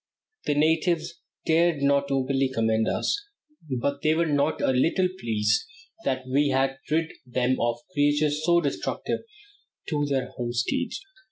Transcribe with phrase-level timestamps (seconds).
[0.47, 3.23] The natives dared not openly commend us,
[3.81, 5.61] but they were not a little pleased
[6.05, 9.19] that we had rid them of creatures so destructive
[9.89, 11.01] to their homesteads.